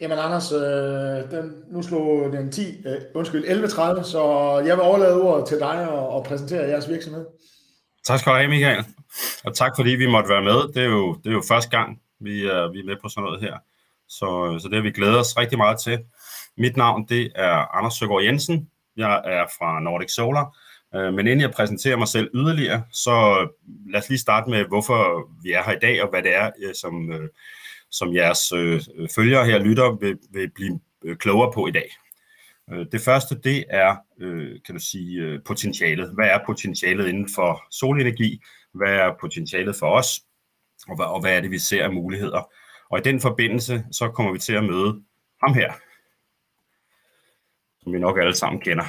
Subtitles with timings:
[0.00, 4.22] Jamen Anders, øh, den, nu slog den 10, øh, undskyld, 11.30, så
[4.66, 7.26] jeg vil overlade ordet til dig og, og præsentere jeres virksomhed.
[8.04, 8.84] Tak skal du have, Michael.
[9.44, 10.72] Og tak fordi vi måtte være med.
[10.74, 13.24] Det er jo, det er jo første gang, vi er, vi er med på sådan
[13.24, 13.56] noget her.
[14.08, 15.98] Så, øh, så det har vi glædet os rigtig meget til.
[16.56, 18.70] Mit navn det er Anders Søgaard Jensen.
[18.96, 20.56] Jeg er fra Nordic Solar.
[20.94, 23.46] Øh, men inden jeg præsenterer mig selv yderligere, så
[23.92, 26.50] lad os lige starte med, hvorfor vi er her i dag, og hvad det er,
[26.80, 27.28] som, øh,
[27.90, 28.82] som jeres øh,
[29.14, 31.90] følgere her lytter vil, vil blive øh, klogere på i dag.
[32.72, 33.96] Øh, det første, det er,
[34.66, 36.14] kan du sige, potentialet.
[36.14, 38.42] Hvad er potentialet inden for solenergi?
[38.74, 40.20] Hvad er potentialet for os?
[40.88, 42.50] Og hvad, og hvad er det, vi ser af muligheder?
[42.90, 45.02] Og i den forbindelse, så kommer vi til at møde
[45.42, 45.72] ham her,
[47.82, 48.84] som vi nok alle sammen kender.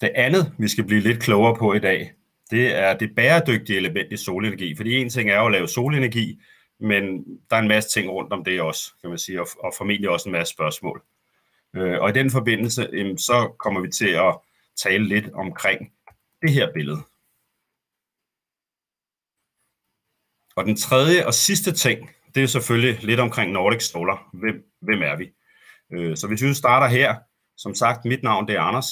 [0.00, 2.12] Det andet, vi skal blive lidt klogere på i dag,
[2.50, 4.76] det er det bæredygtige element i solenergi.
[4.76, 6.40] Fordi en ting er jo at lave solenergi,
[6.80, 9.72] men der er en masse ting rundt om det også, kan man sige, og, og
[9.76, 11.02] formentlig også en masse spørgsmål.
[11.76, 12.82] Øh, og i den forbindelse,
[13.18, 14.38] så kommer vi til at
[14.76, 15.92] tale lidt omkring
[16.42, 17.00] det her billede.
[20.56, 24.28] Og den tredje og sidste ting, det er selvfølgelig lidt omkring Nordic Solar.
[24.32, 25.32] Hvem, hvem er vi?
[25.92, 27.16] Øh, så hvis vi starter her,
[27.56, 28.86] som sagt, mit navn det er Anders.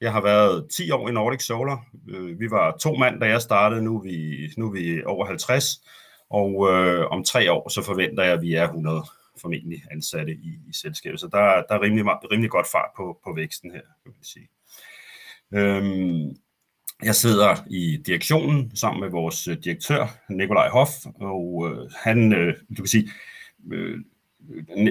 [0.00, 1.84] Jeg har været 10 år i Nordic Solar.
[2.08, 3.82] Øh, vi var to mand, da jeg startede.
[3.82, 5.64] Nu er vi, nu er vi over 50.
[6.30, 9.04] Og øh, om tre år, så forventer jeg, at vi er 100
[9.40, 11.20] formentlig ansatte i, i selskabet.
[11.20, 14.48] Så der, der er rimelig, rimelig godt fart på, på væksten her, kan man sige.
[15.54, 16.36] Øhm,
[17.02, 22.56] jeg sidder i direktionen sammen med vores øh, direktør, Nikolaj Hoff, og øh, han, øh,
[22.68, 23.10] du kan sige,
[23.72, 23.98] øh,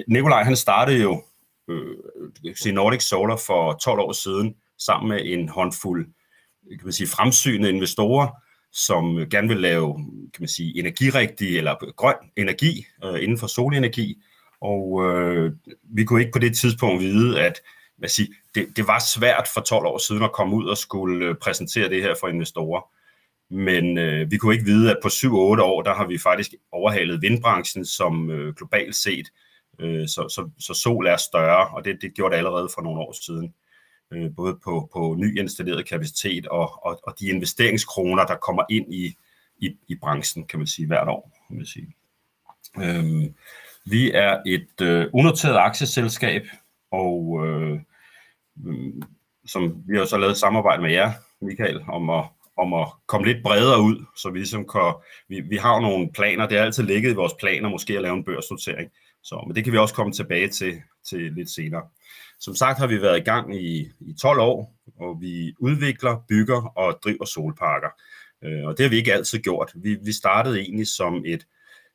[0.07, 1.23] Nikolaj han startede jo
[1.67, 6.13] øh, Nordic Solar for 12 år siden, sammen med en håndfuld
[6.69, 8.27] kan man sige, fremsynede investorer,
[8.71, 9.95] som øh, gerne vil lave
[10.33, 14.21] kan man sige, energirigtig eller øh, grøn energi øh, inden for solenergi.
[14.61, 15.51] Og øh,
[15.83, 17.61] vi kunne ikke på det tidspunkt vide, at
[17.97, 21.25] hvad siger, det, det var svært for 12 år siden at komme ud og skulle
[21.25, 22.81] øh, præsentere det her for investorer.
[23.53, 25.29] Men øh, vi kunne ikke vide, at på 7-8
[25.61, 29.27] år, der har vi faktisk overhalet vindbranchen som øh, globalt set.
[29.79, 33.01] Øh, så, så, så sol er større, og det, det gjorde det allerede for nogle
[33.01, 33.53] år siden
[34.13, 38.93] øh, både på, på ny installeret kapacitet og, og, og de investeringskroner, der kommer ind
[38.93, 39.15] i,
[39.57, 41.31] i, i branchen, kan man sige, hvert år.
[41.47, 41.95] Kan man sige.
[42.77, 43.35] Øhm,
[43.85, 46.43] vi er et øh, unoteret aktieselskab,
[46.91, 47.79] og øh,
[48.55, 49.01] mm,
[49.45, 52.25] som vi har så lavet samarbejde med jer, Michael, om at,
[52.57, 54.93] om at komme lidt bredere ud, så vi ligesom kan,
[55.27, 58.15] vi, vi har nogle planer, det er altid ligget i vores planer, måske at lave
[58.15, 58.91] en børsnotering,
[59.23, 61.83] så, men det kan vi også komme tilbage til, til lidt senere.
[62.39, 66.77] Som sagt har vi været i gang i, i 12 år, og vi udvikler, bygger
[66.77, 67.89] og driver solparker.
[68.43, 69.71] Øh, og det har vi ikke altid gjort.
[69.75, 71.47] Vi, vi startede egentlig som et,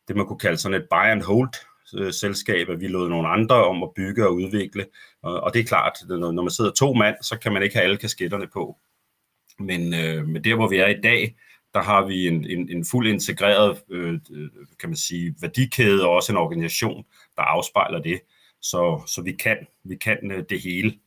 [0.09, 1.55] det man kunne kalde sådan et buy and hold
[1.95, 4.87] øh, selskab, at vi lod nogle andre om at bygge og udvikle.
[5.23, 7.85] Og, og det er klart, når man sidder to mand, så kan man ikke have
[7.85, 8.79] alle kasketterne på.
[9.59, 11.37] Men, øh, men der, hvor vi er i dag,
[11.75, 16.11] der har vi en, en, en fuld integreret øh, øh, kan man sige, værdikæde og
[16.11, 17.05] også en organisation,
[17.37, 18.21] der afspejler det.
[18.63, 20.99] Så, så vi kan, vi kan øh, det hele.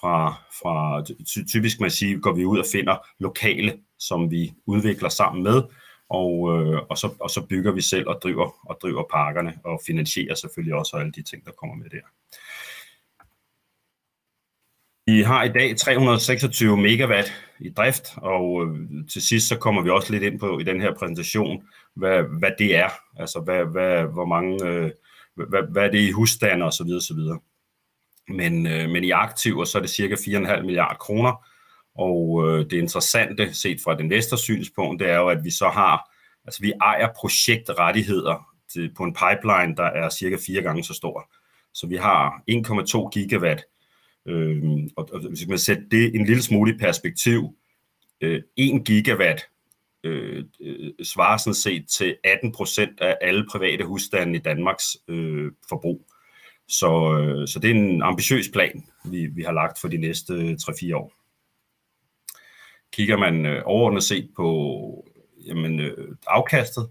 [0.00, 1.04] Fra, fra
[1.52, 5.62] typisk man siger, går vi ud og finder lokale, som vi udvikler sammen med,
[6.08, 9.80] og, øh, og, så, og så bygger vi selv og driver, og driver parkerne, og
[9.86, 12.06] finansierer selvfølgelig også alle de ting, der kommer med der.
[15.12, 18.78] Vi har i dag 326 megawatt i drift, og øh,
[19.12, 21.62] til sidst så kommer vi også lidt ind på i den her præsentation,
[21.96, 24.90] hvad, hvad det er, altså hvad, hvad, hvor mange øh,
[25.34, 26.86] hvad, hvad er det i husstander osv.
[26.96, 27.18] osv.
[28.28, 31.46] Men, øh, men i aktiver, så er det cirka 4,5 milliarder kroner,
[31.94, 35.68] og øh, det interessante set fra den næste synspunkt, det er jo, at vi så
[35.68, 36.10] har,
[36.44, 41.30] altså vi ejer projektrettigheder til, på en pipeline, der er cirka fire gange så stor.
[41.74, 43.64] Så vi har 1,2 gigawatt,
[44.26, 44.62] øh,
[44.96, 47.56] og, og hvis man sætter det en lille smule i perspektiv,
[48.20, 49.48] øh, 1 gigawatt
[50.04, 55.52] øh, øh, svarer sådan set til 18 procent af alle private husstande i Danmarks øh,
[55.68, 56.06] forbrug.
[56.68, 60.34] Så, øh, så det er en ambitiøs plan, vi, vi har lagt for de næste
[60.34, 61.12] øh, 3-4 år.
[62.92, 65.08] Kigger man øh, overordnet set på
[65.46, 66.90] jamen, øh, afkastet,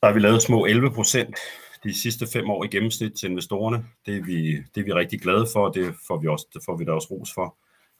[0.00, 1.36] så har vi lavet små 11 procent
[1.84, 3.84] de sidste fem år i gennemsnit til investorerne.
[4.06, 6.62] Det er vi, det er vi rigtig glade for, og det får vi, også, det
[6.64, 7.56] får vi da også ros for.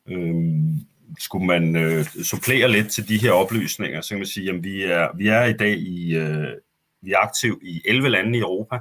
[0.09, 0.81] Øhm,
[1.19, 4.83] skulle man øh, supplere lidt til de her oplysninger, så kan man sige, at vi
[4.83, 6.49] er, vi er i dag i, øh,
[7.03, 8.79] vi er aktiv i 11 lande i Europa.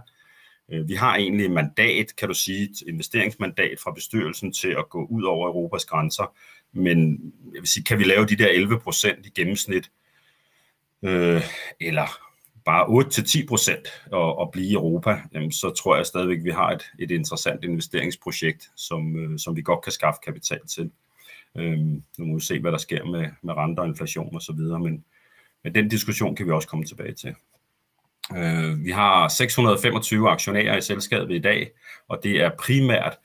[0.72, 4.90] Øh, vi har egentlig et mandat, kan du sige, et investeringsmandat fra bestyrelsen til at
[4.90, 6.36] gå ud over Europas grænser.
[6.74, 7.22] Men
[7.54, 9.92] jeg vil sige, kan vi lave de der 11 procent i gennemsnit?
[11.04, 11.42] Øh,
[11.80, 12.31] eller
[12.66, 12.86] bare
[13.44, 16.72] 8-10 procent og, og blive i Europa, jamen, så tror jeg stadigvæk, at vi har
[16.72, 20.92] et, et interessant investeringsprojekt, som, øh, som vi godt kan skaffe kapital til.
[21.58, 25.04] Øhm, nu må vi se, hvad der sker med, med renter, inflation osv., men,
[25.64, 27.36] men den diskussion kan vi også komme tilbage til.
[28.38, 31.72] Øh, vi har 625 aktionærer i selskabet i dag,
[32.08, 33.18] og det er primært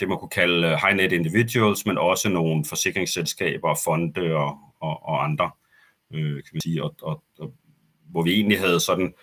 [0.00, 5.08] det, man kunne kalde øh, high net individuals, men også nogle forsikringsselskaber, fonde og, og,
[5.08, 5.50] og andre,
[6.14, 7.52] øh, kan man sige, og, og, og
[8.12, 9.14] hvor vi egentlig havde sådan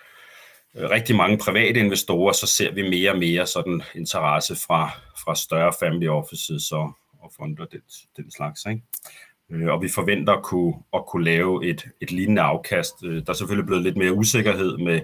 [0.76, 4.92] øh, rigtig mange private investorer, så ser vi mere og mere sådan interesse fra,
[5.24, 7.82] fra større family offices og, og fonder den,
[8.18, 8.66] den slags.
[8.66, 8.82] Ikke?
[9.52, 12.94] Øh, og vi forventer at kunne, at kunne lave et, et lignende afkast.
[13.04, 15.02] Øh, der er selvfølgelig blevet lidt mere usikkerhed med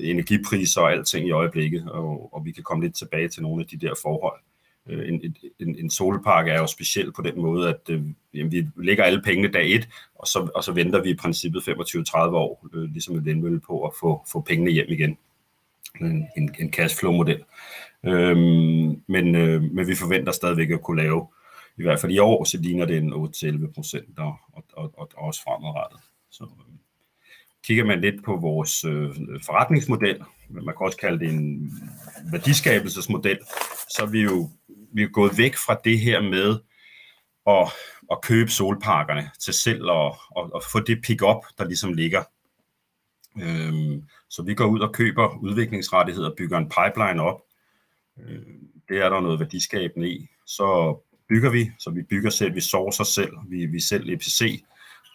[0.00, 3.68] energipriser og alting i øjeblikket, og, og vi kan komme lidt tilbage til nogle af
[3.68, 4.40] de der forhold.
[4.88, 7.90] En, en, en solpark er jo speciel på den måde, at
[8.34, 11.60] jamen, vi lægger alle pengene dag et, og så, og så venter vi i princippet
[11.60, 15.18] 25-30 år, øh, ligesom et vindmølle på at få, få pengene hjem igen.
[16.00, 17.44] En, en, en cashflow-model.
[18.04, 21.26] Øhm, men, øh, men vi forventer stadigvæk at kunne lave,
[21.78, 25.08] i hvert fald i år, så ligner det en 8-11 procent, og, og, og, og
[25.16, 26.00] også fremadrettet.
[26.30, 26.74] Så, øh,
[27.64, 29.10] kigger man lidt på vores øh,
[29.42, 31.72] forretningsmodel, man kan også kalde det en
[32.32, 33.38] værdiskabelsesmodel,
[33.88, 34.48] så er vi jo
[34.92, 36.58] vi er gået væk fra det her med
[37.50, 37.68] at,
[38.10, 42.22] at købe solparkerne til selv og, og, og få det pick-up, der ligesom ligger.
[43.42, 47.40] Øhm, så vi går ud og køber udviklingsrettigheder, bygger en pipeline op.
[48.20, 50.28] Øhm, det er der noget værdiskabende i.
[50.46, 50.98] Så
[51.28, 54.64] bygger vi, så vi bygger selv, vi sourcer selv, vi, vi selv EPC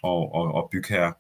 [0.04, 1.14] og, og, og bygherre.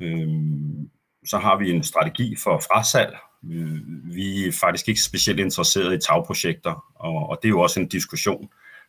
[0.00, 0.90] Øhm,
[1.26, 3.16] så har vi en strategi for frasalg,
[3.50, 7.80] øh, vi er faktisk ikke specielt interesseret i tagprojekter, og, og det er jo også
[7.80, 8.48] en diskussion,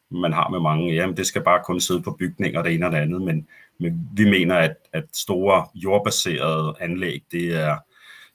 [0.09, 0.93] man har med mange.
[0.93, 3.47] Jamen, det skal bare kun sidde på bygninger, det ene og det andet, men,
[3.79, 7.77] men vi mener, at, at store jordbaserede anlæg, det er,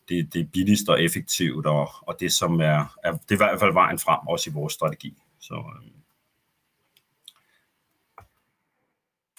[0.09, 3.37] det, det er billigst og effektivt, og, og det, som er, er, det er i
[3.37, 5.15] hvert fald vejen frem, også i vores strategi.
[5.41, 5.93] Så, øhm,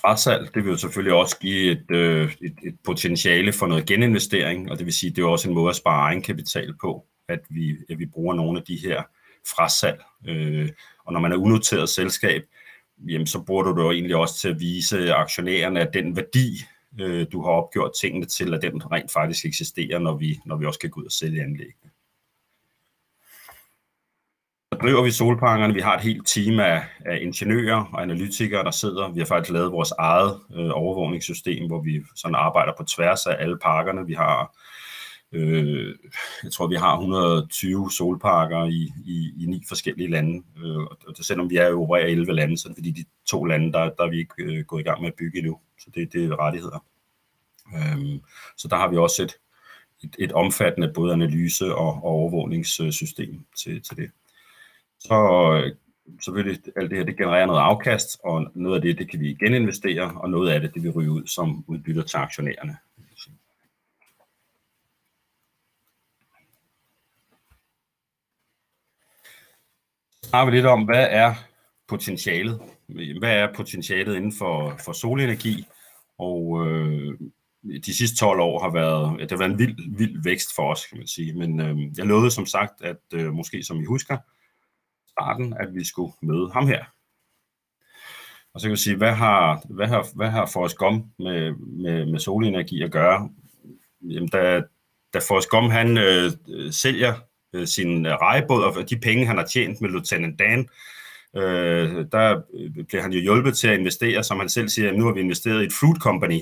[0.02, 4.72] frasalg, det vil jo selvfølgelig også give et, øh, et, et potentiale for noget geninvestering,
[4.72, 7.78] og det vil sige, det er også en måde at spare egenkapital på, at vi,
[7.90, 9.04] at vi bruger nogle af de her
[9.48, 10.02] frasalg.
[10.28, 10.70] Øh,
[11.06, 12.44] og når man er unoteret selskab,
[13.08, 16.64] jamen, så bruger du det jo egentlig også til at vise aktionærerne, at den værdi,
[17.00, 20.66] øh, du har opgjort tingene til, at den rent faktisk eksisterer, når vi, når vi
[20.66, 21.92] også kan gå ud og sælge anlæggene
[24.82, 25.74] driver vi solparkerne.
[25.74, 29.12] Vi har et helt team af, af ingeniører og analytikere, der sidder.
[29.12, 33.36] Vi har faktisk lavet vores eget øh, overvågningssystem, hvor vi sådan arbejder på tværs af
[33.40, 34.06] alle parkerne.
[34.06, 34.56] Vi har,
[35.32, 35.96] øh,
[36.44, 40.44] jeg tror, vi har 120 solparker i, i, i ni forskellige lande.
[40.58, 43.06] Øh, og selvom vi er jo opererer i 11 lande, så er det fordi de
[43.26, 45.60] to lande, der, der er vi ikke øh, gået i gang med at bygge endnu.
[45.80, 46.86] Så det, det er rettigheder.
[47.76, 48.20] Øh,
[48.58, 49.34] så der har vi også et,
[50.04, 54.12] et, et omfattende både analyse- og, og overvågningssystem til, til det
[55.02, 55.76] så øh,
[56.24, 59.34] selvfølgelig alt det her, det genererer noget afkast, og noget af det, det kan vi
[59.34, 62.78] geninvestere, og noget af det, det vil ryge ud som udbytter til aktionærerne.
[70.32, 71.34] Så har vi lidt om, hvad er
[71.88, 72.62] potentialet?
[73.20, 75.66] Hvad er potentialet inden for, for solenergi?
[76.18, 77.14] Og øh,
[77.86, 80.86] de sidste 12 år har været, det har været en vild, vild vækst for os,
[80.86, 81.34] kan man sige.
[81.34, 84.18] Men øh, jeg lovede som sagt, at øh, måske som I husker,
[85.08, 86.86] starten, at vi skulle møde ham her.
[88.54, 92.06] Og så kan vi sige, hvad har, hvad har, hvad har Forrest Gump med, med,
[92.06, 93.30] med solenergi at gøre?
[94.02, 94.62] Jamen, da,
[95.14, 96.32] da Forrest Gump han øh,
[96.72, 97.14] sælger
[97.54, 100.70] øh, sin øh, rejebåd og de penge, han har tjent med Lieutenant Dan,
[101.36, 104.98] øh, der øh, bliver han jo hjulpet til at investere, som han selv siger, at
[104.98, 106.42] nu har vi investeret i et fruit company.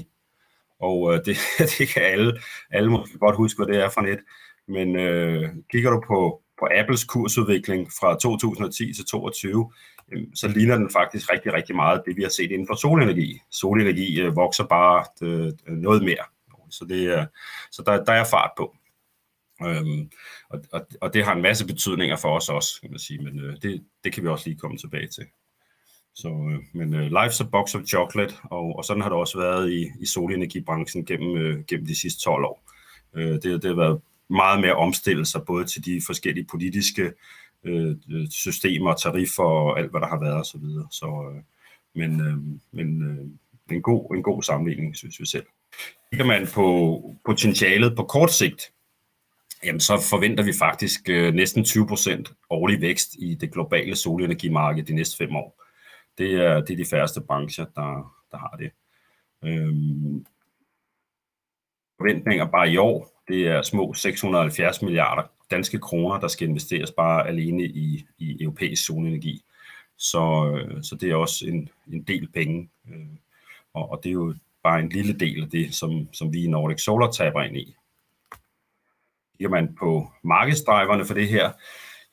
[0.79, 1.37] Og øh, det,
[1.77, 2.39] det kan alle,
[2.71, 4.19] alle måske godt huske, hvad det er for net.
[4.67, 9.71] Men øh, kigger du på, på Apples kursudvikling fra 2010 til 2022,
[10.35, 13.39] så ligner den faktisk rigtig, rigtig meget det, vi har set inden for solenergi.
[13.51, 16.25] Solenergi øh, vokser bare øh, noget mere,
[16.69, 17.25] så, det, øh,
[17.71, 18.75] så der, der er fart på.
[19.65, 20.11] Øhm,
[20.49, 23.39] og, og, og det har en masse betydninger for os også, kan man sige, men
[23.39, 25.25] øh, det, det kan vi også lige komme tilbage til.
[26.15, 29.37] Så, øh, men øh, life's a box of chocolate, og, og sådan har det også
[29.37, 32.63] været i, i solenergibranchen gennem, øh, gennem de sidste 12 år.
[33.13, 37.13] Øh, det, det har været meget mere omstille sig både til de forskellige politiske
[37.63, 40.45] øh, øh, systemer, tariffer og alt, hvad der har været osv.
[40.45, 40.87] Så, videre.
[40.91, 41.41] så øh,
[41.95, 42.37] men, øh,
[42.71, 45.45] men øh, en, god, en god sammenligning, synes vi selv.
[46.11, 48.71] Kigger man på potentialet på kort sigt,
[49.63, 54.95] jamen så forventer vi faktisk øh, næsten 20% årlig vækst i det globale solenergimarked de
[54.95, 55.63] næste fem år.
[56.17, 58.71] Det er, det er de færreste brancher, der, der har det.
[59.43, 60.25] Øhm,
[61.97, 67.27] forventninger bare i år, det er små 670 milliarder danske kroner, der skal investeres bare
[67.27, 69.43] alene i, i europæisk solenergi.
[69.97, 73.07] Så, øh, så det er også en, en del penge, øh,
[73.73, 76.47] og, og det er jo bare en lille del af det, som, som vi i
[76.47, 77.75] Nordic Solar taber ind i.
[79.39, 81.51] Kigger man på markedsdriverne for det her,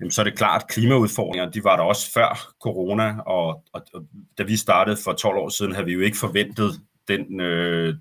[0.01, 3.83] jamen så er det klart, at klimaudfordringer, de var der også før corona, og, og,
[3.95, 4.07] og
[4.39, 7.95] da vi startede for 12 år siden, havde vi jo ikke forventet den øh,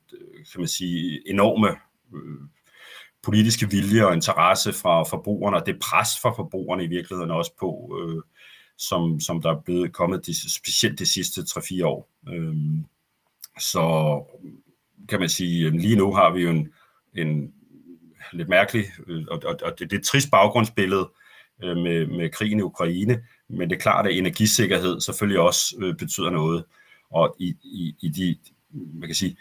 [0.52, 1.68] kan man sige, enorme
[2.14, 2.48] øh,
[3.24, 8.00] politiske vilje og interesse fra forbrugerne, og det pres fra forbrugerne i virkeligheden også på,
[8.02, 8.22] øh,
[8.78, 12.10] som, som der er blevet kommet de, specielt de sidste 3-4 år.
[12.30, 12.56] Øh,
[13.60, 13.86] så
[15.10, 16.74] kan man sige, lige nu har vi jo en,
[17.14, 17.54] en
[18.34, 21.10] lidt mærkelig, øh, og, og, og det, det er et trist baggrundsbillede
[21.64, 25.96] øh, med, med krigen i Ukraine, men det er klart, at energisikkerhed selvfølgelig også øh,
[25.96, 26.64] betyder noget.
[27.12, 28.38] Og i, i, i de,
[28.72, 29.38] man kan sige,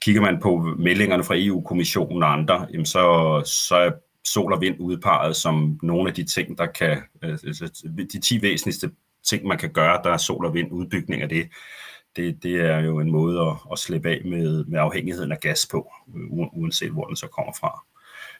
[0.00, 3.90] kigger man på meldingerne fra EU-kommissionen og andre, jamen så, så er
[4.24, 8.90] sol og vind udpeget som nogle af de ting, der kan, altså de 10 væsentligste
[9.24, 11.48] ting, man kan gøre, der er sol og vind, udbygning af det,
[12.16, 15.68] det, det er jo en måde at, at slippe af med, med afhængigheden af gas
[15.70, 17.84] på, øh, uanset hvor den så kommer fra.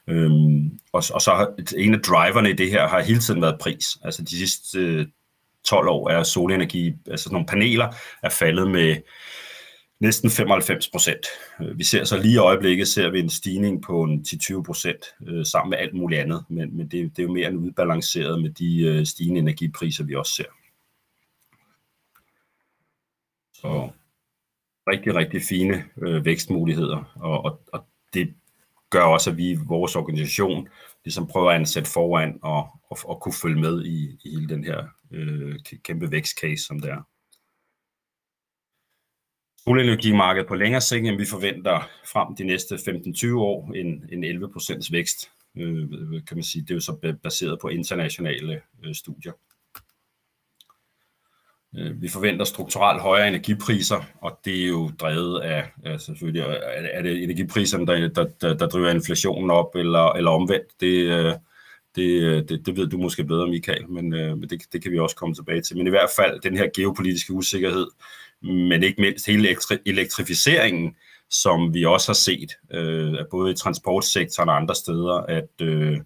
[0.07, 3.59] Øhm, og, og så har en af driverne i det her har hele tiden været
[3.59, 3.97] pris.
[4.03, 5.07] Altså de sidste øh,
[5.63, 8.95] 12 år er solenergi, altså sådan nogle paneler, er faldet med
[9.99, 11.25] næsten 95 procent.
[11.61, 15.05] Øh, vi ser så lige i øjeblikket, ser vi en stigning på en 10-20 procent
[15.27, 18.41] øh, sammen med alt muligt andet, men, men det, det er jo mere end udbalanceret
[18.41, 20.51] med de øh, stigende energipriser, vi også ser.
[23.53, 23.89] Så
[24.87, 28.33] rigtig, rigtig fine øh, vækstmuligheder, og, og, og det
[28.89, 30.67] gør også, at vi i vores organisation
[31.03, 34.63] ligesom prøver at ansætte foran og, og, og kunne følge med i, i hele den
[34.63, 37.01] her øh, kæmpe vækstcase, som det er.
[39.67, 45.31] Solenergimarkedet på længere sigt, vi forventer frem de næste 15-20 år en, en 11% vækst,
[45.57, 45.89] øh,
[46.27, 46.61] kan man sige.
[46.61, 49.31] Det er jo så baseret på internationale øh, studier.
[51.75, 56.41] Øh, vi forventer strukturelt højere energipriser, og det er jo drevet af, af selvfølgelig,
[56.93, 60.81] er det energipriserne, der, der, der, der driver inflationen op, eller, eller omvendt.
[60.81, 61.33] Det, øh,
[61.95, 64.99] det, øh, det, det ved du måske bedre, Michael, men, men det, det kan vi
[64.99, 65.77] også komme tilbage til.
[65.77, 67.87] Men i hvert fald den her geopolitiske usikkerhed,
[68.41, 69.55] men ikke mindst hele
[69.85, 70.95] elektrificeringen,
[71.29, 75.97] som vi også har set, øh, både i transportsektoren og andre steder, at, øh,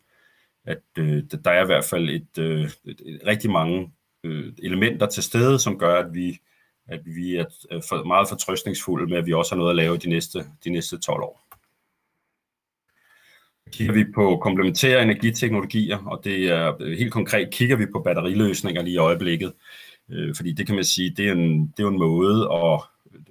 [0.66, 3.92] at øh, der er i hvert fald et, øh, et, et rigtig mange
[4.24, 6.40] øh, elementer til stede, som gør, at vi,
[6.88, 7.46] at vi er
[7.90, 10.98] for, meget fortrøstningsfulde med, at vi også har noget at lave de næste, de næste
[10.98, 11.48] 12 år.
[13.72, 18.82] Kigger vi på komplementære energiteknologier, og det er øh, helt konkret, kigger vi på batteriløsninger
[18.82, 19.54] lige i øjeblikket,
[20.10, 22.84] øh, fordi det kan man sige, det er en, det er en måde, og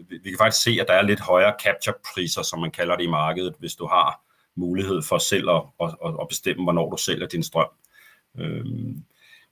[0.09, 3.11] vi kan faktisk se, at der er lidt højere capture-priser, som man kalder det i
[3.11, 7.42] markedet, hvis du har mulighed for selv at, at, at bestemme, hvornår du sælger din
[7.42, 7.68] strøm.
[8.38, 9.04] Øhm,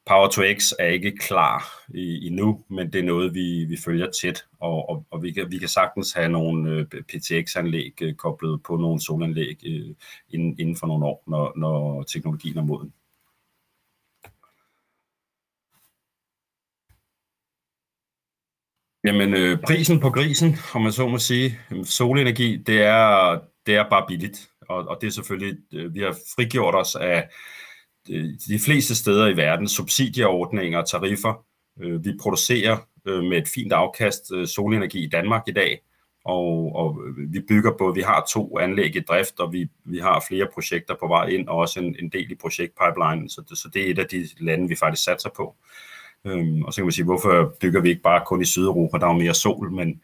[0.08, 4.10] Power to X er ikke klar i, endnu, men det er noget, vi, vi følger
[4.10, 8.62] tæt, og, og, og vi, kan, vi kan sagtens have nogle øh, PTX-anlæg øh, koblet
[8.62, 9.94] på nogle solanlæg øh,
[10.30, 12.92] inden, inden for nogle år, når, når teknologien er moden.
[19.04, 23.88] Jamen, øh, prisen på grisen, om man så må sige, solenergi, det er, det er
[23.90, 27.28] bare billigt, og, og det er selvfølgelig, øh, vi har frigjort os af
[28.10, 31.44] Øh, de fleste steder i verden subsidieordninger og tariffer.
[31.80, 35.82] Øh, vi producerer øh, med et fint afkast øh, solenergi i Danmark i dag,
[36.24, 39.98] og, og øh, vi bygger på, vi har to anlæg i drift, og vi, vi
[39.98, 43.58] har flere projekter på vej ind, og også en, en del i projektpipelinen, så det,
[43.58, 45.56] så det er et af de lande, vi faktisk satser på.
[46.24, 49.06] Øhm, og så kan man sige, hvorfor bygger vi ikke bare kun i Sydeuropa, der
[49.06, 50.02] er mere sol, men,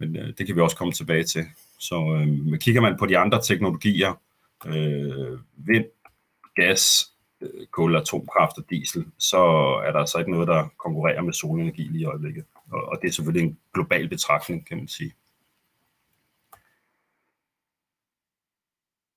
[0.00, 1.44] men øh, det kan vi også komme tilbage til.
[1.78, 4.20] Så øh, kigger man på de andre teknologier,
[4.66, 5.84] øh, vind,
[6.56, 9.38] gas, Øh, kul, atomkraft og diesel, så
[9.86, 12.44] er der altså ikke noget, der konkurrerer med solenergi lige i øjeblikket.
[12.72, 15.14] Og, og det er selvfølgelig en global betragtning, kan man sige.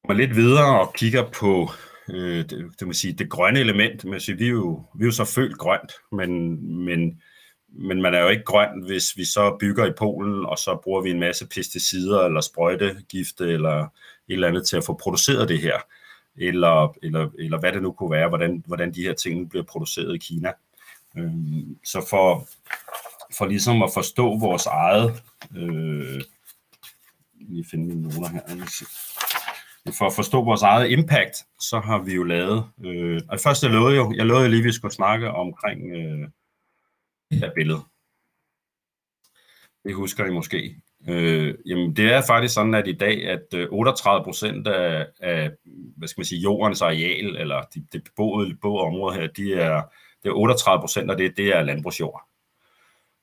[0.07, 1.69] Man lidt videre og kigger på
[2.09, 4.05] øh, det, det, man sige, det grønne element.
[4.05, 7.21] Man siger, vi, er jo, vi er jo så følt grønt, men, men,
[7.67, 11.01] men man er jo ikke grøn, hvis vi så bygger i Polen, og så bruger
[11.01, 13.89] vi en masse pesticider eller sprøjtegifte eller et
[14.27, 15.79] eller andet til at få produceret det her
[16.39, 20.15] eller, eller, eller hvad det nu kunne være, hvordan, hvordan de her ting bliver produceret
[20.15, 20.51] i Kina.
[21.17, 21.33] Øh,
[21.83, 22.47] så for,
[23.37, 25.23] for ligesom at forstå vores eget,
[25.55, 26.21] øh,
[27.39, 28.41] lige finde mine noter her,
[29.97, 33.71] for at forstå vores eget impact, så har vi jo lavet, øh, og først jeg
[33.71, 36.29] lovede jo, jeg lovede lige, at vi skulle snakke omkring øh,
[37.31, 37.81] det her billede.
[39.83, 40.81] Det husker I måske.
[41.07, 45.51] Øh, jamen, det er faktisk sådan, at i dag, at øh, 38 procent af, af,
[45.97, 49.81] hvad skal man sige, jordens areal, eller det de beboede, beboede område her, de er,
[50.23, 52.21] det er 38 procent af det, det er landbrugsjord.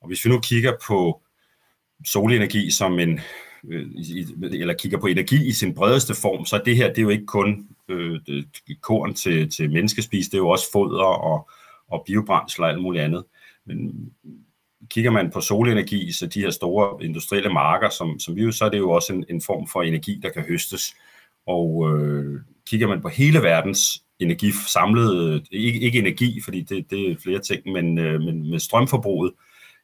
[0.00, 1.23] Og hvis vi nu kigger på
[2.04, 3.21] solenergi som en,
[3.68, 3.87] øh,
[4.42, 7.09] eller kigger på energi i sin bredeste form, så er det her, det er jo
[7.09, 8.21] ikke kun øh,
[8.80, 11.50] korn til, til menneskespis, det er jo også foder og,
[11.88, 13.25] og biobrændsel og alt muligt andet.
[13.64, 14.11] Men
[14.90, 18.64] kigger man på solenergi, så de her store industrielle marker, som, som vi jo, så
[18.64, 20.95] er det jo også en, en form for energi, der kan høstes.
[21.47, 27.11] Og øh, kigger man på hele verdens energi samlet, ikke, ikke energi, fordi det, det
[27.11, 29.33] er flere ting, men, øh, men med strømforbruget,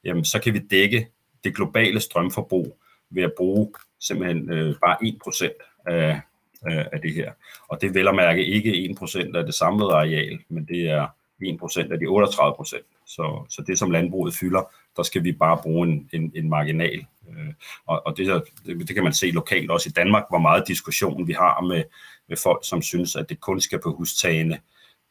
[0.04, 1.08] jamen så kan vi dække
[1.44, 2.78] det globale strømforbrug
[3.10, 6.20] ved at bruge simpelthen øh, bare 1% af,
[6.62, 7.32] af, af det her.
[7.68, 11.06] Og det vil at mærke ikke 1% af det samlede areal, men det er
[11.42, 13.04] 1% af de 38%.
[13.06, 17.06] Så, så det, som landbruget fylder, der skal vi bare bruge en, en, en marginal.
[17.30, 17.54] Øh,
[17.86, 21.26] og og det, det, det kan man se lokalt også i Danmark, hvor meget diskussion
[21.26, 21.84] vi har med,
[22.28, 24.58] med folk, som synes, at det kun skal på hustagene.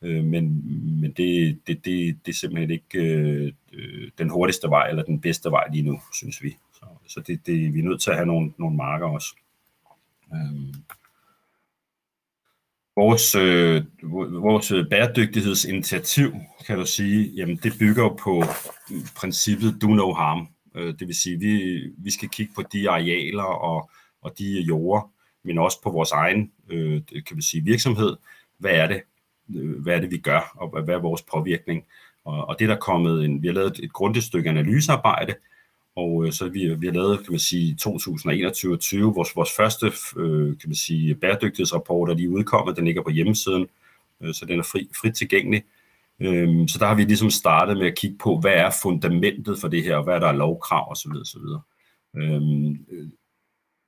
[0.01, 0.61] Øh, men
[1.01, 3.00] men det, det, det, det er simpelthen ikke
[3.73, 6.55] øh, den hurtigste vej, eller den bedste vej lige nu, synes vi.
[6.73, 9.35] Så, så det, det, vi er nødt til at have nogle, nogle marker også.
[10.33, 10.73] Øh,
[12.95, 13.83] vores, øh,
[14.43, 16.33] vores bæredygtighedsinitiativ,
[16.67, 18.43] kan du sige, jamen det bygger på
[19.15, 20.48] princippet do no harm.
[20.75, 23.89] Øh, det vil sige, vi, vi skal kigge på de arealer og,
[24.21, 25.12] og de jorder,
[25.43, 28.17] men også på vores egen øh, kan vi sige, virksomhed.
[28.57, 29.01] Hvad er det,
[29.55, 31.83] øh, hvad er det vi gør, og hvad er vores påvirkning?
[32.25, 35.36] Og, og det der kommet en, vi har lavet et, et grundigt stykke analysearbejde,
[35.95, 39.86] og øh, så vi, vi har lavet, kan man sige, 2021-2020, vores, vores første,
[40.17, 43.67] øh, kan man sige, bæredygtighedsrapport, er lige udkommet, den ligger på hjemmesiden,
[44.21, 45.63] øh, så den er fri, frit tilgængelig.
[46.19, 49.67] Øh, så der har vi ligesom startet med at kigge på, hvad er fundamentet for
[49.67, 51.12] det her, og hvad er der er lovkrav osv.
[51.21, 51.41] osv.
[52.17, 53.07] Øhm, øh,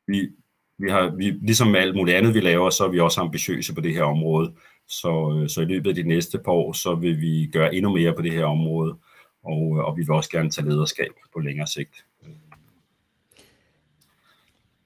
[0.07, 0.29] vi,
[0.77, 3.75] vi har, vi, ligesom med alt muligt andet, vi laver, så er vi også ambitiøse
[3.75, 4.53] på det her område.
[4.87, 7.93] Så, øh, så i løbet af de næste par år, så vil vi gøre endnu
[7.93, 8.97] mere på det her område
[9.43, 12.05] og, øh, og vi vil også gerne tage lederskab på længere sigt.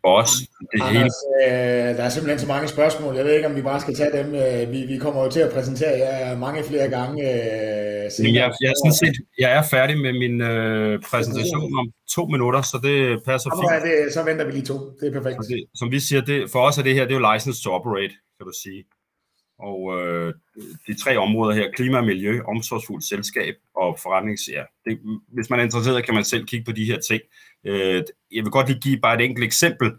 [0.01, 0.31] For os,
[0.71, 1.89] det Anders, hele...
[1.89, 3.15] øh, der er simpelthen så mange spørgsmål.
[3.15, 4.27] Jeg ved ikke, om vi bare skal tage dem.
[4.35, 7.23] Øh, vi, vi kommer jo til at præsentere jer mange flere gange.
[7.23, 12.25] Øh, jeg, jeg, er sådan set, jeg er færdig med min øh, præsentation om to
[12.25, 13.71] minutter, så det passer fint.
[13.71, 14.77] Ja, det, så venter vi lige to.
[14.99, 15.37] Det er perfekt.
[15.49, 17.69] det, som vi siger, det, for os er det her, det er jo license to
[17.71, 18.83] operate, kan du sige.
[19.59, 20.33] Og øh,
[20.87, 24.49] de tre områder her, klima miljø, omsorgsfuldt selskab og forretnings...
[24.51, 27.21] Ja, det, hvis man er interesseret, kan man selv kigge på de her ting.
[27.63, 29.91] Øh, jeg vil godt lige give bare et enkelt eksempel,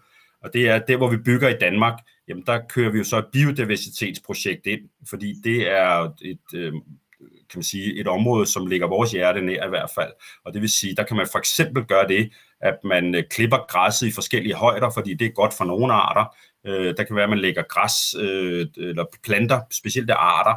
[0.43, 3.19] og det er der, hvor vi bygger i Danmark, jamen der kører vi jo så
[3.19, 6.73] et biodiversitetsprojekt ind, fordi det er et, øh,
[7.21, 10.13] kan man sige, et område, som ligger vores hjerte nær i hvert fald.
[10.45, 13.67] Og det vil sige, der kan man for eksempel gøre det, at man øh, klipper
[13.69, 16.37] græsset i forskellige højder, fordi det er godt for nogle arter.
[16.69, 20.55] Øh, der kan være, at man lægger græs øh, eller planter, specielt arter,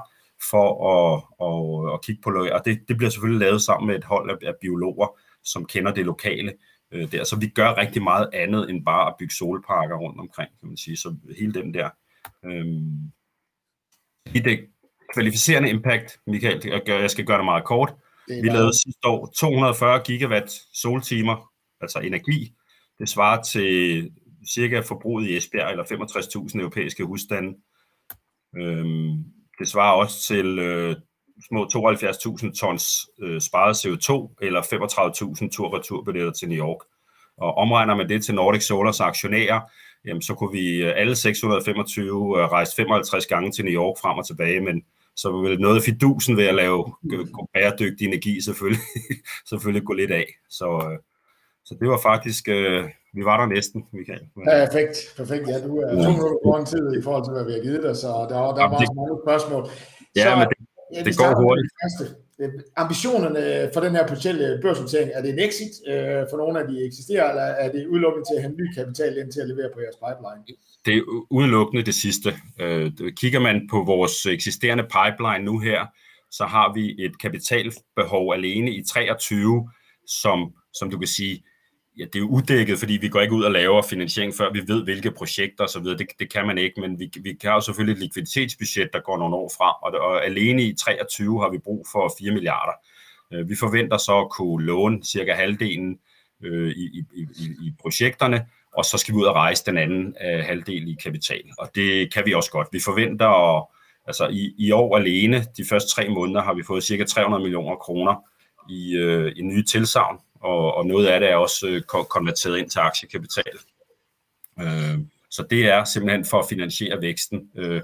[0.50, 2.52] for at, at, at kigge på løg.
[2.52, 5.94] Og det, det bliver selvfølgelig lavet sammen med et hold af, af biologer, som kender
[5.94, 6.54] det lokale
[6.92, 7.24] øh, der.
[7.24, 10.78] Så vi gør rigtig meget andet end bare at bygge solparker rundt omkring, kan man
[10.78, 10.98] sige.
[10.98, 11.90] Så hele den der...
[12.46, 12.66] Øh,
[14.36, 14.60] i det
[15.14, 17.94] kvalificerende impact, Michael, jeg skal gøre det meget kort.
[18.28, 22.54] Det vi lavede sidste år 240 gigawatt soltimer, altså energi.
[23.00, 24.12] Det svarer til
[24.50, 27.58] cirka forbruget i Esbjerg, eller 65.000 europæiske husstande.
[28.58, 29.24] Øhm,
[29.60, 30.96] det svarer også til øh,
[31.48, 36.86] små 72.000 tons øh, sparet CO2, eller 35.000 tur-returbilletter til New York.
[37.38, 39.62] Og omregner man det til Nordic Solars aktionærer,
[40.06, 44.18] jamen, så kunne vi øh, alle 625 øh, rejse 55 gange til New York frem
[44.18, 44.84] og tilbage, men
[45.16, 48.84] så vil noget fidusen ved at lave øh, bæredygtig energi selvfølgelig,
[49.50, 50.26] selvfølgelig gå lidt af.
[50.50, 51.00] Så, øh,
[51.66, 52.48] så det var faktisk,
[53.14, 54.24] vi var der næsten, Michael.
[54.36, 54.44] Men...
[54.46, 55.44] Perfekt, perfekt.
[55.52, 57.84] Ja, du er to minutter på en tid i forhold til, hvad vi har givet
[57.88, 58.90] dig, så der, der Jamen, var det...
[59.00, 59.64] mange spørgsmål.
[60.20, 60.58] Ja, så, men det,
[60.96, 61.70] ja, det går hurtigt.
[61.84, 62.04] Første.
[62.84, 66.76] Ambitionerne for den her potentielle børsnotering, er det en exit øh, for nogle af de
[66.88, 69.80] eksisterer, eller er det udelukkende til at have ny kapital ind til at levere på
[69.86, 70.42] jeres pipeline?
[70.86, 71.04] Det er
[71.38, 72.30] udelukkende det sidste.
[72.64, 75.80] Øh, kigger man på vores eksisterende pipeline nu her,
[76.32, 79.70] så har vi et kapitalbehov alene i 23,
[80.08, 81.44] som, som du kan sige,
[82.02, 84.62] ja, det er jo uddækket, fordi vi går ikke ud og laver finansiering, før vi
[84.68, 85.84] ved, hvilke projekter osv.
[85.84, 89.18] Det, det kan man ikke, men vi, vi kan jo selvfølgelig et likviditetsbudget, der går
[89.18, 92.74] nogle år frem, og, og alene i 23 har vi brug for 4 milliarder.
[93.34, 96.00] Øh, vi forventer så at kunne låne cirka halvdelen
[96.44, 100.16] øh, i, i, i, i projekterne, og så skal vi ud og rejse den anden
[100.26, 101.44] øh, halvdel i kapital.
[101.60, 102.68] Og det kan vi også godt.
[102.72, 103.66] Vi forventer at,
[104.08, 107.76] altså i, i år alene, de første tre måneder, har vi fået cirka 300 millioner
[107.76, 108.16] kroner
[108.70, 112.70] i, øh, i nye tilsavn og, og noget af det er også øh, konverteret ind
[112.70, 113.58] til aktiekapital.
[114.60, 115.00] Øh,
[115.30, 117.50] så det er simpelthen for at finansiere væksten.
[117.56, 117.82] Øh,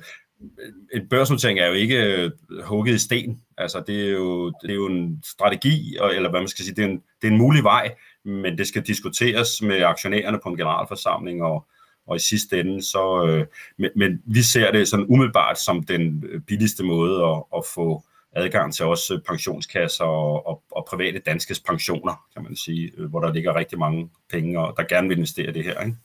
[0.94, 2.32] en børsnotering er jo ikke øh,
[2.64, 3.42] hugget i sten.
[3.58, 6.84] Altså, det er jo, det er jo en strategi, eller hvad man skal sige, det
[6.84, 10.58] er en, det er en mulig vej, men det skal diskuteres med aktionærerne på en
[10.58, 11.68] generalforsamling, og,
[12.08, 13.46] og i sidste ende, så, øh,
[13.78, 18.04] men, men vi ser det sådan umiddelbart som den øh, billigste måde at, at få
[18.38, 23.20] adgang til også pensionskasser og, og, og private danske pensioner, kan man sige, øh, hvor
[23.20, 25.82] der ligger rigtig mange penge, og der gerne vil investere i det her.
[25.82, 25.98] Ikke?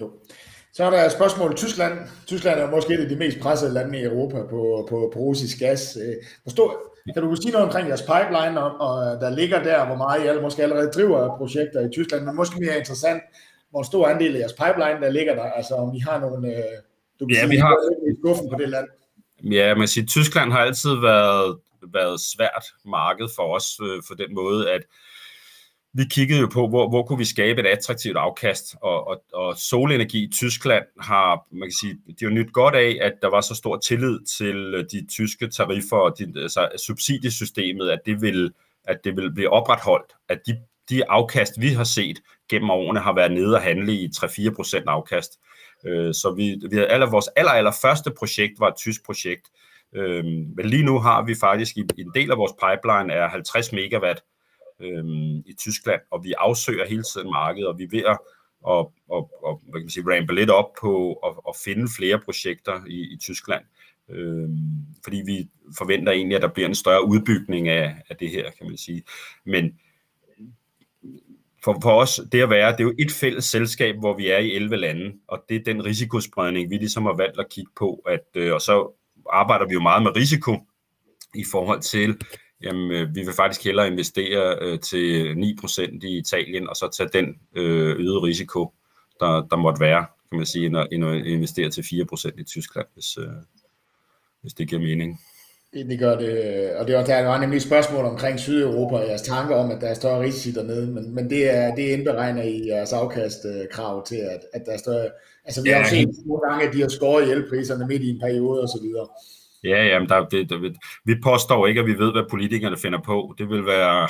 [0.00, 0.10] Jo.
[0.72, 1.98] Så er der et spørgsmål i Tyskland.
[2.26, 5.58] Tyskland er måske et af de mest pressede lande i Europa på, på, på russisk
[5.58, 5.98] gas.
[6.06, 6.76] Øh, Forstå,
[7.14, 10.26] kan du sige noget omkring jeres pipeline, og, og der ligger der, hvor meget I
[10.26, 13.22] alle, måske allerede driver projekter i Tyskland, men måske mere interessant,
[13.70, 16.62] hvor stor andel af jeres pipeline, der ligger der, altså om I har nogle, øh,
[17.20, 17.76] du kan ja, sige, vi har
[18.20, 18.86] skuffen på det land.
[19.52, 21.58] Ja, man siger, Tyskland har altid været,
[21.92, 24.82] været svært marked for os, øh, for den måde, at
[25.96, 29.56] vi kiggede jo på, hvor, hvor kunne vi skabe et attraktivt afkast, og, og, og
[29.58, 33.40] solenergi i Tyskland har, man kan sige, de har nyt godt af, at der var
[33.40, 38.52] så stor tillid til øh, de tyske tariffer og de, altså subsidiesystemet, at det vil
[38.84, 43.12] at det vil blive opretholdt, at de, de afkast, vi har set gennem årene, har
[43.12, 45.40] været nede og handle i 3-4% afkast.
[45.86, 49.50] Øh, så vi, vi havde aller, vores aller, aller første projekt var et tysk projekt,
[49.94, 53.72] øh, men lige nu har vi faktisk, i, en del af vores pipeline er 50
[53.72, 54.24] megawatt,
[54.80, 58.18] øhm, i Tyskland, og vi afsøger hele tiden markedet, og vi er ved at
[58.64, 62.18] og, og, og hvad kan man sige, rampe lidt op på at, at finde flere
[62.18, 63.64] projekter i, i Tyskland.
[64.10, 64.56] Øhm,
[65.04, 68.66] fordi vi forventer egentlig, at der bliver en større udbygning af, af det her, kan
[68.66, 69.02] man sige.
[69.46, 69.78] Men
[71.64, 74.38] for, for os, det at være, det er jo et fælles selskab, hvor vi er
[74.38, 78.02] i 11 lande, og det er den risikospredning, vi ligesom har valgt at kigge på,
[78.06, 78.92] at, øh, og så
[79.32, 80.58] arbejder vi jo meget med risiko
[81.34, 82.16] i forhold til,
[82.62, 87.22] jamen, øh, vi vil faktisk hellere investere øh, til 9% i Italien, og så tage
[87.22, 88.74] den øh, øgede risiko,
[89.20, 93.18] der, der måtte være, kan man sige, end at, investere til 4% i Tyskland, hvis,
[93.18, 93.28] øh,
[94.40, 95.20] hvis det giver mening.
[95.74, 99.08] Det, det gør det, og det var, der var nemlig et spørgsmål omkring Sydeuropa og
[99.08, 102.42] jeres tanker om, at der er større risici dernede, men, men det er det indberegner
[102.42, 105.08] i jeres afkastkrav til, at, at der er større...
[105.44, 108.02] Altså vi ja, har jo set nogle gange, at de har skåret i elpriserne midt
[108.02, 109.06] i en periode og så videre.
[109.64, 113.34] Ja, jamen, der, det, det, vi påstår ikke, at vi ved, hvad politikerne finder på.
[113.38, 114.08] Det vil være,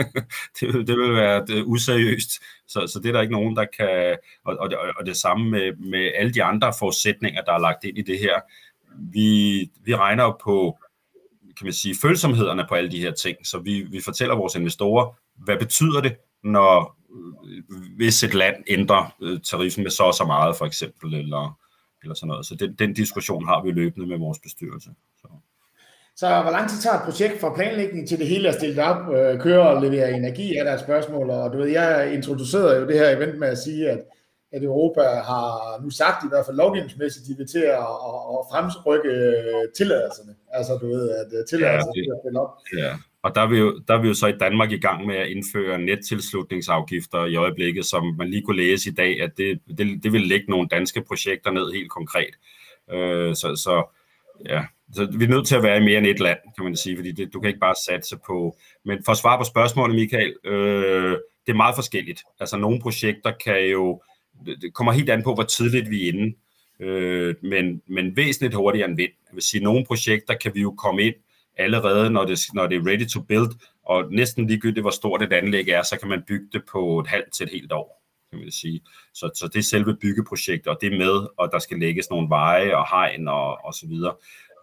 [0.60, 2.30] det, det vil være det useriøst.
[2.68, 4.16] Så, så det er der ikke nogen, der kan...
[4.44, 7.84] Og, og, det, og det samme med, med alle de andre forudsætninger, der er lagt
[7.84, 8.40] ind i det her.
[9.12, 10.78] Vi, vi regner på
[11.56, 13.36] kan man sige, følsomhederne på alle de her ting.
[13.46, 19.16] Så vi, vi fortæller vores investorer, hvad betyder det, når øh, hvis et land ændrer
[19.22, 21.58] øh, tariffen med så og så meget, for eksempel, eller
[22.04, 22.46] eller sådan noget.
[22.46, 24.90] Så den, den diskussion har vi løbende med vores bestyrelse.
[25.20, 25.28] Så.
[26.16, 29.14] Så hvor lang tid tager et projekt fra planlægning til det hele er stillet op,
[29.14, 31.30] øh, kører og leverer energi, er der et spørgsmål.
[31.30, 34.00] Og du ved, jeg introducerede jo det her event med at sige, at,
[34.54, 38.42] at Europa har nu sagt, i hvert fald lovgivningsmæssigt, de vil til at, at, at
[38.50, 39.12] fremrykke
[39.76, 40.34] tilladelserne.
[40.52, 42.52] Altså du ved, at øh, tilladelserne ja, det, til op.
[42.76, 42.92] Ja.
[43.22, 45.16] Og der er, vi jo, der er vi jo så i Danmark i gang med
[45.16, 50.02] at indføre nettilslutningsafgifter i øjeblikket, som man lige kunne læse i dag, at det, det,
[50.02, 52.34] det vil lægge nogle danske projekter ned helt konkret.
[52.92, 53.96] Øh, så, så
[54.48, 56.76] ja, så vi er nødt til at være i mere end et land, kan man
[56.76, 58.56] sige, fordi det, du kan ikke bare satse på...
[58.84, 62.22] Men for at svare på spørgsmålet, Michael, øh, det er meget forskelligt.
[62.40, 64.02] Altså nogle projekter kan jo...
[64.46, 66.36] Det kommer helt an på, hvor tidligt vi er inde,
[66.80, 69.12] øh, men, men væsentligt hurtigere end vind.
[69.28, 71.14] Jeg vil sige, nogle projekter kan vi jo komme ind
[71.56, 73.50] allerede, når det, når det er ready to build,
[73.84, 77.06] og næsten ligegyldigt, hvor stort et anlæg er, så kan man bygge det på et
[77.06, 78.80] halvt til et helt år, kan man sige.
[79.14, 82.28] Så, så det er selve byggeprojektet, og det er med, og der skal lægges nogle
[82.28, 84.14] veje og hegn og, og så videre.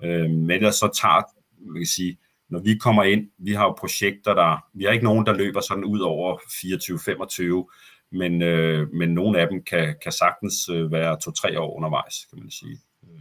[0.04, 1.24] Øh, men ellers så tager,
[1.72, 2.18] man kan sige,
[2.50, 5.62] når vi kommer ind, vi har jo projekter, der, vi har ikke nogen, der løber
[5.62, 11.20] sådan ud over 24-25, men, øh, men nogle af dem kan, kan sagtens øh, være
[11.20, 12.78] to-tre år undervejs, kan man sige.
[13.04, 13.20] Øh.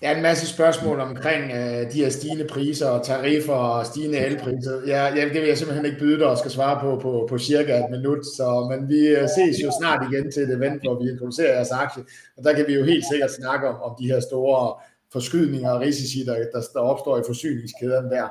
[0.00, 4.18] Der er en masse spørgsmål omkring øh, de her stigende priser og tariffer og stigende
[4.18, 4.82] elpriser.
[4.86, 7.38] Ja, ja, det vil jeg simpelthen ikke byde dig og skal svare på på, på
[7.38, 8.26] cirka et minut.
[8.26, 11.70] Så, men vi øh, ses jo snart igen til et event, hvor vi introducerer jeres
[11.70, 12.04] aktie.
[12.36, 14.74] Og der kan vi jo helt sikkert snakke om, om de her store
[15.12, 18.26] forskydninger og risici, der, der, der opstår i forsyningskæden der.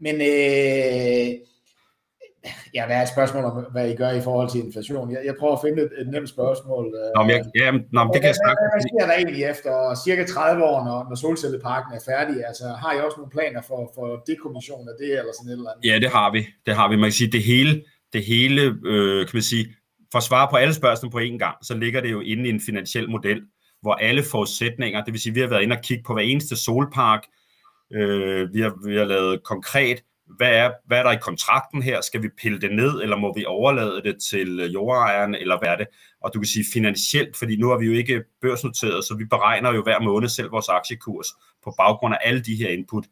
[0.00, 1.34] Men øh,
[2.74, 5.10] Ja, hvad er et spørgsmål om, hvad I gør i forhold til inflation?
[5.14, 6.84] Jeg, jeg prøver at finde et, et nemt spørgsmål.
[7.16, 9.72] Nå, men jeg, ja, nå, men det kan jeg snakke Hvad sker der egentlig efter
[10.04, 12.36] cirka 30 år, når, når solcelleparken er færdig?
[12.50, 15.70] Altså, har I også nogle planer for, for dekommission af det, eller sådan et eller
[15.70, 15.84] andet?
[15.90, 16.40] Ja, det har vi.
[16.66, 16.96] Det har vi.
[16.96, 17.72] Man kan sige, det hele,
[18.12, 19.64] det hele øh, kan man sige,
[20.12, 22.50] for at svare på alle spørgsmål på én gang, så ligger det jo inde i
[22.56, 23.40] en finansiel model,
[23.82, 26.56] hvor alle forudsætninger, det vil sige, vi har været inde og kigge på hver eneste
[26.56, 27.22] solpark,
[27.92, 30.02] øh, vi, har, vi har lavet konkret
[30.36, 32.00] hvad er, hvad er der i kontrakten her?
[32.00, 35.68] Skal vi pille det ned, eller må vi overlade det til øh, jordejeren, eller hvad
[35.68, 35.86] er det?
[36.20, 39.74] Og du kan sige finansielt, fordi nu er vi jo ikke børsnoteret, så vi beregner
[39.74, 41.26] jo hver måned selv vores aktiekurs
[41.64, 43.04] på baggrund af alle de her input.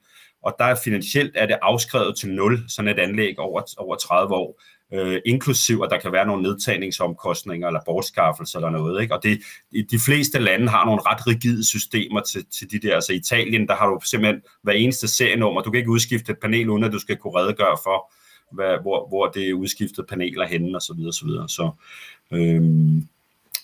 [0.42, 4.34] Og der er finansielt er det afskrevet til 0, sådan et anlæg over, over 30
[4.34, 4.60] år
[4.92, 9.02] øh, inklusiv at der kan være nogle nedtagningsomkostninger eller bortskaffelse eller noget.
[9.02, 9.14] Ikke?
[9.14, 9.42] Og det,
[9.90, 12.94] de fleste lande har nogle ret rigide systemer til, til de der.
[12.94, 15.62] Altså i Italien, der har du simpelthen hver eneste serienummer.
[15.62, 18.12] Du kan ikke udskifte et panel, uden at du skal kunne redegøre for,
[18.52, 21.12] hvad, hvor, hvor det er udskiftet paneler henne og så videre.
[21.12, 21.48] Så, videre.
[21.48, 21.70] så
[22.32, 23.08] øhm,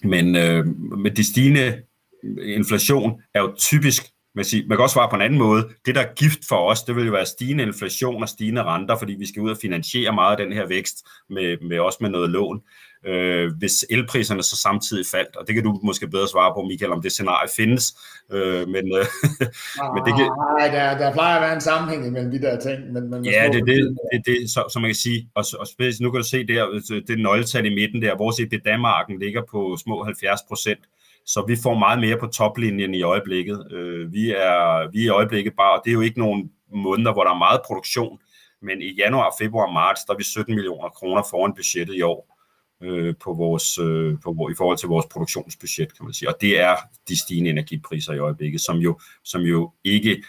[0.04, 0.66] men øh,
[0.98, 1.82] med de stigende
[2.24, 5.68] øh, inflation er jo typisk man, sige, man kan også svare på en anden måde.
[5.87, 8.99] Det, der er gift for os, det vil jo være stigende inflation og stigende renter,
[8.99, 12.11] fordi vi skal ud og finansiere meget af den her vækst, med, med også med
[12.11, 12.62] noget lån.
[13.07, 16.92] Øh, hvis elpriserne så samtidig faldt, og det kan du måske bedre svare på, Michael,
[16.92, 17.85] om det scenarie findes.
[18.33, 19.07] Øh, men, øh,
[19.95, 20.27] men det kan...
[20.59, 22.92] Nej, der, der plejer at være en sammenhæng imellem de der ting.
[22.92, 25.29] Men, men ja, det er det, det, det så, som man kan sige.
[25.35, 25.66] Og, og
[26.01, 30.05] nu kan du se der, det nøgletal i midten der, vores EBITDA-marken ligger på små
[30.05, 30.81] 70 procent.
[31.26, 33.72] Så vi får meget mere på toplinjen i øjeblikket.
[33.72, 37.12] Øh, vi, er, vi er i øjeblikket bare, og det er jo ikke nogen måneder,
[37.12, 38.18] hvor der er meget produktion,
[38.62, 42.02] men i januar, februar og marts, der er vi 17 millioner kroner foran budgettet i
[42.02, 42.38] år
[42.82, 46.28] øh, på vores, øh, på, i forhold til vores produktionsbudget, kan man sige.
[46.28, 46.76] Og det er
[47.08, 50.22] de stigende energipriser i øjeblikket, som jo, som jo ikke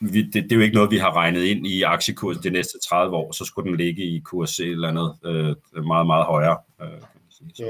[0.00, 2.78] vi, det, det er jo ikke noget, vi har regnet ind i aktiekursen de næste
[2.88, 6.58] 30 år, så skulle den ligge i kurs eller andet øh, meget, meget højere.
[6.82, 7.50] Øh, kan man sige.
[7.54, 7.64] Så.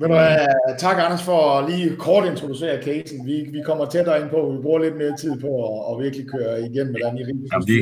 [0.00, 3.26] Ved du, uh, tak Anders for at lige kort introducere casen.
[3.26, 6.26] Vi, vi kommer tættere ind på, vi bruger lidt mere tid på at, at virkelig
[6.34, 7.76] køre igennem, hvordan I rigtig ja, vi...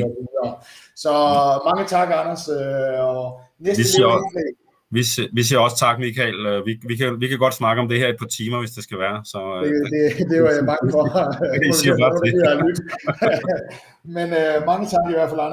[0.95, 1.11] Så
[1.67, 2.49] mange tak Anders.
[2.49, 4.09] Uh, og næste vi, siger,
[4.95, 5.01] vi,
[5.33, 6.45] vi siger også tak Michael.
[6.45, 8.71] Øh, vi, vi, kan, vi kan godt snakke om det her et par timer, hvis
[8.71, 9.17] det skal være.
[9.31, 11.03] Så, det, det, det var jeg bange for.
[11.63, 12.33] det siger bare det.
[14.15, 15.47] Men uh, mange tak i hvert fald Anders.